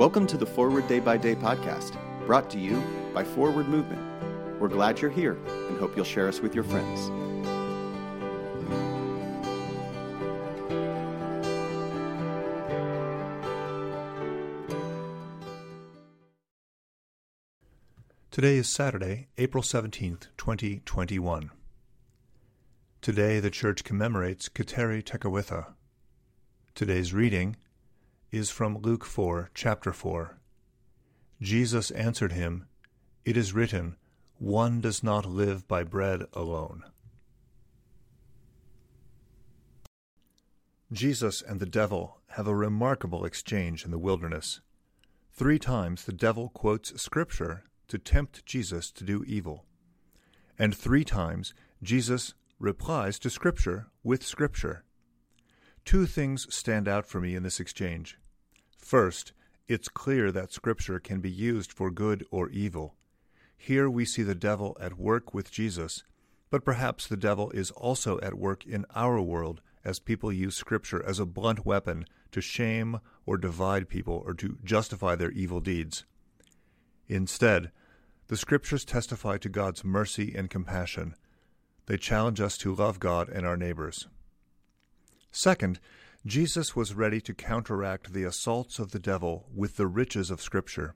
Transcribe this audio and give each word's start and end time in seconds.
Welcome 0.00 0.26
to 0.28 0.38
the 0.38 0.46
Forward 0.46 0.88
Day 0.88 0.98
by 0.98 1.18
Day 1.18 1.34
podcast, 1.34 1.94
brought 2.24 2.48
to 2.52 2.58
you 2.58 2.82
by 3.12 3.22
Forward 3.22 3.68
Movement. 3.68 4.00
We're 4.58 4.68
glad 4.68 4.98
you're 4.98 5.10
here 5.10 5.34
and 5.68 5.78
hope 5.78 5.94
you'll 5.94 6.06
share 6.06 6.26
us 6.26 6.40
with 6.40 6.54
your 6.54 6.64
friends. 6.64 7.10
Today 18.30 18.56
is 18.56 18.70
Saturday, 18.70 19.28
April 19.36 19.62
17th, 19.62 20.28
2021. 20.38 21.50
Today 23.02 23.38
the 23.38 23.50
Church 23.50 23.84
commemorates 23.84 24.48
Kateri 24.48 25.04
Tekakwitha. 25.04 25.74
Today's 26.74 27.12
reading 27.12 27.56
is 28.30 28.50
from 28.50 28.78
Luke 28.78 29.04
4, 29.04 29.50
chapter 29.54 29.92
4. 29.92 30.38
Jesus 31.40 31.90
answered 31.90 32.32
him, 32.32 32.66
It 33.24 33.36
is 33.36 33.52
written, 33.52 33.96
One 34.38 34.80
does 34.80 35.02
not 35.02 35.26
live 35.26 35.66
by 35.66 35.82
bread 35.82 36.24
alone. 36.32 36.84
Jesus 40.92 41.42
and 41.42 41.60
the 41.60 41.66
devil 41.66 42.20
have 42.28 42.46
a 42.46 42.54
remarkable 42.54 43.24
exchange 43.24 43.84
in 43.84 43.90
the 43.90 43.98
wilderness. 43.98 44.60
Three 45.32 45.58
times 45.58 46.04
the 46.04 46.12
devil 46.12 46.48
quotes 46.50 47.00
Scripture 47.00 47.64
to 47.88 47.98
tempt 47.98 48.44
Jesus 48.44 48.90
to 48.92 49.04
do 49.04 49.24
evil. 49.26 49.64
And 50.58 50.76
three 50.76 51.04
times 51.04 51.54
Jesus 51.82 52.34
replies 52.58 53.18
to 53.20 53.30
Scripture 53.30 53.86
with 54.04 54.22
Scripture. 54.22 54.84
Two 55.84 56.06
things 56.06 56.52
stand 56.54 56.86
out 56.86 57.06
for 57.06 57.20
me 57.20 57.34
in 57.34 57.42
this 57.42 57.58
exchange. 57.58 58.18
First, 58.90 59.32
it's 59.68 59.86
clear 59.88 60.32
that 60.32 60.52
Scripture 60.52 60.98
can 60.98 61.20
be 61.20 61.30
used 61.30 61.72
for 61.72 61.92
good 61.92 62.26
or 62.32 62.48
evil. 62.48 62.96
Here 63.56 63.88
we 63.88 64.04
see 64.04 64.24
the 64.24 64.34
devil 64.34 64.76
at 64.80 64.98
work 64.98 65.32
with 65.32 65.52
Jesus, 65.52 66.02
but 66.50 66.64
perhaps 66.64 67.06
the 67.06 67.16
devil 67.16 67.52
is 67.52 67.70
also 67.70 68.18
at 68.18 68.34
work 68.34 68.66
in 68.66 68.84
our 68.96 69.22
world 69.22 69.60
as 69.84 70.00
people 70.00 70.32
use 70.32 70.56
Scripture 70.56 71.06
as 71.06 71.20
a 71.20 71.24
blunt 71.24 71.64
weapon 71.64 72.04
to 72.32 72.40
shame 72.40 72.98
or 73.26 73.36
divide 73.36 73.88
people 73.88 74.24
or 74.26 74.34
to 74.34 74.58
justify 74.64 75.14
their 75.14 75.30
evil 75.30 75.60
deeds. 75.60 76.04
Instead, 77.06 77.70
the 78.26 78.36
Scriptures 78.36 78.84
testify 78.84 79.38
to 79.38 79.48
God's 79.48 79.84
mercy 79.84 80.34
and 80.34 80.50
compassion. 80.50 81.14
They 81.86 81.96
challenge 81.96 82.40
us 82.40 82.58
to 82.58 82.74
love 82.74 82.98
God 82.98 83.28
and 83.28 83.46
our 83.46 83.56
neighbors. 83.56 84.08
Second, 85.30 85.78
Jesus 86.26 86.76
was 86.76 86.92
ready 86.92 87.20
to 87.22 87.32
counteract 87.32 88.12
the 88.12 88.24
assaults 88.24 88.78
of 88.78 88.90
the 88.90 88.98
devil 88.98 89.48
with 89.54 89.76
the 89.76 89.86
riches 89.86 90.30
of 90.30 90.42
Scripture. 90.42 90.94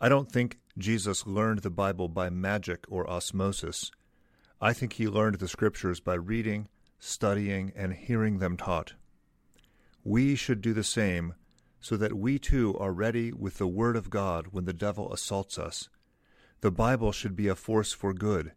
I 0.00 0.08
don't 0.08 0.32
think 0.32 0.58
Jesus 0.78 1.26
learned 1.26 1.58
the 1.58 1.70
Bible 1.70 2.08
by 2.08 2.30
magic 2.30 2.86
or 2.88 3.08
osmosis. 3.08 3.90
I 4.62 4.72
think 4.72 4.94
he 4.94 5.08
learned 5.08 5.36
the 5.36 5.48
Scriptures 5.48 6.00
by 6.00 6.14
reading, 6.14 6.68
studying, 6.98 7.70
and 7.76 7.92
hearing 7.92 8.38
them 8.38 8.56
taught. 8.56 8.94
We 10.04 10.36
should 10.36 10.62
do 10.62 10.72
the 10.72 10.84
same 10.84 11.34
so 11.80 11.96
that 11.98 12.14
we 12.14 12.38
too 12.38 12.76
are 12.78 12.92
ready 12.92 13.30
with 13.30 13.58
the 13.58 13.68
Word 13.68 13.94
of 13.94 14.08
God 14.08 14.46
when 14.52 14.64
the 14.64 14.72
devil 14.72 15.12
assaults 15.12 15.58
us 15.58 15.90
the 16.60 16.70
Bible 16.72 17.12
should 17.12 17.36
be 17.36 17.46
a 17.46 17.54
force 17.54 17.92
for 17.92 18.12
good, 18.12 18.52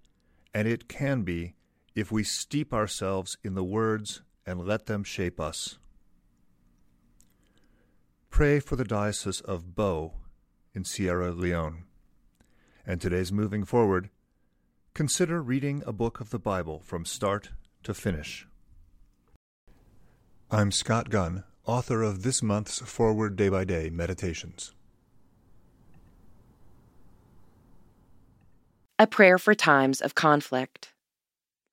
and 0.56 0.68
it 0.68 0.88
can 0.88 1.22
be 1.22 1.54
if 1.94 2.12
we 2.12 2.24
steep 2.24 2.74
ourselves 2.74 3.38
in 3.44 3.54
the 3.54 3.64
words 3.64 4.22
and 4.46 4.66
let 4.66 4.86
them 4.86 5.04
shape 5.04 5.40
us. 5.40 5.78
Pray 8.30 8.60
for 8.60 8.76
the 8.76 8.86
Diocese 8.86 9.42
of 9.42 9.76
Bo 9.76 10.14
in 10.74 10.86
Sierra 10.86 11.32
Leone. 11.32 11.84
And 12.86 13.00
today's 13.00 13.32
moving 13.32 13.66
forward, 13.66 14.10
consider 14.94 15.42
reading 15.42 15.84
a 15.86 15.94
book 15.94 16.20
of 16.20 16.30
the 16.30 16.40
Bible 16.40 16.82
from 16.84 17.06
start 17.06 17.50
to 17.84 17.94
finish. 17.94 18.48
I'm 20.50 20.72
Scott 20.72 21.10
Gunn, 21.10 21.44
author 21.66 22.02
of 22.02 22.24
this 22.24 22.42
month's 22.42 22.80
Forward 22.80 23.36
Day 23.36 23.50
by 23.50 23.64
Day 23.64 23.90
Meditations. 23.90 24.74
A 28.98 29.08
prayer 29.08 29.38
for 29.38 29.56
times 29.56 30.02
of 30.02 30.14
conflict. 30.14 30.94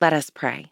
Let 0.01 0.13
us 0.13 0.31
pray. 0.31 0.71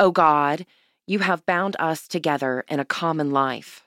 O 0.00 0.12
God, 0.12 0.64
you 1.08 1.18
have 1.20 1.44
bound 1.44 1.74
us 1.80 2.06
together 2.06 2.64
in 2.68 2.78
a 2.78 2.84
common 2.84 3.32
life. 3.32 3.82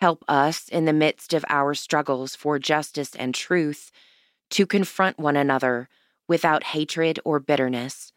Help 0.00 0.24
us 0.28 0.68
in 0.68 0.84
the 0.84 0.92
midst 0.92 1.34
of 1.34 1.44
our 1.48 1.74
struggles 1.74 2.36
for 2.36 2.58
justice 2.58 3.16
and 3.16 3.34
truth 3.34 3.90
to 4.50 4.66
confront 4.66 5.18
one 5.18 5.36
another 5.36 5.88
without 6.28 6.62
hatred 6.62 7.18
or 7.24 7.40
bitterness, 7.40 8.12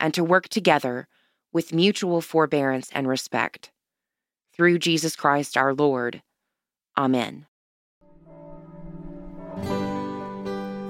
and 0.00 0.14
to 0.14 0.24
work 0.24 0.48
together 0.48 1.08
with 1.52 1.74
mutual 1.74 2.20
forbearance 2.20 2.88
and 2.92 3.06
respect. 3.06 3.70
Through 4.54 4.78
Jesus 4.78 5.16
Christ 5.16 5.56
our 5.56 5.74
Lord. 5.74 6.22
Amen. 6.96 7.46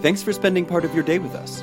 Thanks 0.00 0.22
for 0.22 0.32
spending 0.32 0.64
part 0.64 0.84
of 0.84 0.94
your 0.94 1.02
day 1.02 1.18
with 1.18 1.34
us. 1.34 1.62